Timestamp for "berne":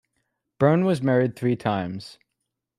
0.57-0.83